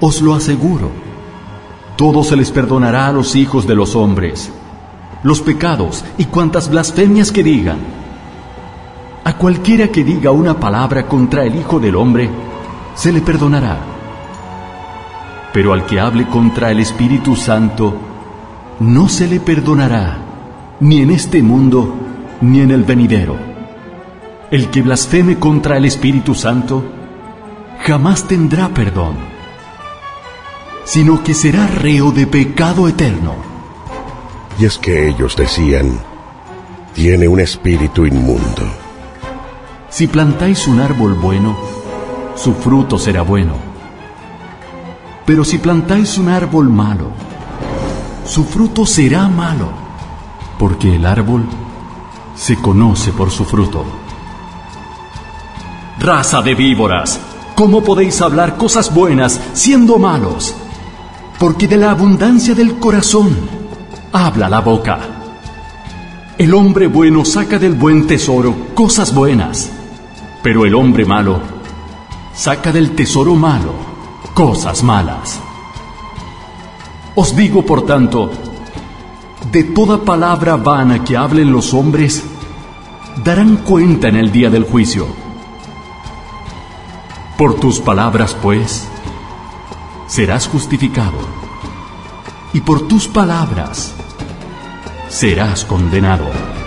os 0.00 0.20
lo 0.22 0.34
aseguro. 0.34 0.90
Todo 1.96 2.24
se 2.24 2.36
les 2.36 2.50
perdonará 2.50 3.08
a 3.08 3.12
los 3.12 3.36
hijos 3.36 3.66
de 3.66 3.74
los 3.74 3.94
hombres, 3.94 4.50
los 5.22 5.40
pecados 5.42 6.04
y 6.16 6.24
cuantas 6.24 6.70
blasfemias 6.70 7.30
que 7.30 7.42
digan. 7.42 7.78
A 9.24 9.34
cualquiera 9.34 9.88
que 9.88 10.02
diga 10.02 10.30
una 10.30 10.58
palabra 10.58 11.06
contra 11.06 11.44
el 11.44 11.56
Hijo 11.56 11.78
del 11.78 11.96
Hombre, 11.96 12.30
se 12.94 13.12
le 13.12 13.20
perdonará. 13.20 13.78
Pero 15.52 15.74
al 15.74 15.84
que 15.84 16.00
hable 16.00 16.26
contra 16.26 16.70
el 16.70 16.80
Espíritu 16.80 17.36
Santo, 17.36 17.94
no 18.80 19.08
se 19.08 19.28
le 19.28 19.40
perdonará, 19.40 20.16
ni 20.80 21.02
en 21.02 21.10
este 21.10 21.42
mundo, 21.42 21.92
ni 22.40 22.60
en 22.60 22.70
el 22.70 22.84
venidero. 22.84 23.36
El 24.50 24.70
que 24.70 24.80
blasfeme 24.80 25.38
contra 25.38 25.76
el 25.76 25.84
Espíritu 25.84 26.34
Santo, 26.34 26.82
jamás 27.84 28.26
tendrá 28.26 28.68
perdón, 28.70 29.29
sino 30.90 31.22
que 31.22 31.34
será 31.34 31.68
reo 31.68 32.10
de 32.10 32.26
pecado 32.26 32.88
eterno. 32.88 33.36
Y 34.58 34.64
es 34.64 34.76
que 34.76 35.08
ellos 35.08 35.36
decían, 35.36 36.00
tiene 36.92 37.28
un 37.28 37.38
espíritu 37.38 38.06
inmundo. 38.06 38.62
Si 39.88 40.08
plantáis 40.08 40.66
un 40.66 40.80
árbol 40.80 41.14
bueno, 41.14 41.56
su 42.34 42.54
fruto 42.54 42.98
será 42.98 43.22
bueno. 43.22 43.52
Pero 45.24 45.44
si 45.44 45.58
plantáis 45.58 46.18
un 46.18 46.28
árbol 46.28 46.68
malo, 46.68 47.12
su 48.26 48.42
fruto 48.42 48.84
será 48.84 49.28
malo, 49.28 49.68
porque 50.58 50.96
el 50.96 51.06
árbol 51.06 51.44
se 52.34 52.56
conoce 52.56 53.12
por 53.12 53.30
su 53.30 53.44
fruto. 53.44 53.84
Raza 56.00 56.42
de 56.42 56.56
víboras, 56.56 57.20
¿cómo 57.54 57.84
podéis 57.84 58.20
hablar 58.20 58.56
cosas 58.56 58.92
buenas 58.92 59.40
siendo 59.52 59.96
malos? 59.96 60.56
Porque 61.40 61.66
de 61.66 61.78
la 61.78 61.92
abundancia 61.92 62.54
del 62.54 62.78
corazón 62.78 63.34
habla 64.12 64.46
la 64.50 64.60
boca. 64.60 64.98
El 66.36 66.52
hombre 66.52 66.86
bueno 66.86 67.24
saca 67.24 67.58
del 67.58 67.72
buen 67.72 68.06
tesoro 68.06 68.74
cosas 68.74 69.14
buenas, 69.14 69.70
pero 70.42 70.66
el 70.66 70.74
hombre 70.74 71.06
malo 71.06 71.40
saca 72.34 72.72
del 72.72 72.94
tesoro 72.94 73.36
malo 73.36 73.72
cosas 74.34 74.82
malas. 74.82 75.40
Os 77.14 77.34
digo, 77.34 77.64
por 77.64 77.86
tanto, 77.86 78.30
de 79.50 79.64
toda 79.64 80.04
palabra 80.04 80.56
vana 80.56 81.02
que 81.04 81.16
hablen 81.16 81.52
los 81.52 81.72
hombres, 81.72 82.22
darán 83.24 83.56
cuenta 83.64 84.08
en 84.08 84.16
el 84.16 84.30
día 84.30 84.50
del 84.50 84.64
juicio. 84.64 85.06
Por 87.38 87.54
tus 87.54 87.80
palabras, 87.80 88.36
pues, 88.42 88.86
serás 90.10 90.48
justificado, 90.48 91.20
y 92.52 92.60
por 92.62 92.88
tus 92.88 93.06
palabras 93.06 93.94
serás 95.08 95.64
condenado. 95.64 96.59